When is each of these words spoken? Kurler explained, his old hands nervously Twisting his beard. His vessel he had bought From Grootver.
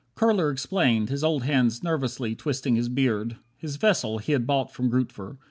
Kurler 0.15 0.51
explained, 0.51 1.09
his 1.09 1.23
old 1.23 1.43
hands 1.43 1.83
nervously 1.83 2.33
Twisting 2.33 2.75
his 2.75 2.89
beard. 2.89 3.37
His 3.55 3.75
vessel 3.75 4.17
he 4.17 4.31
had 4.31 4.47
bought 4.47 4.73
From 4.73 4.89
Grootver. 4.89 5.37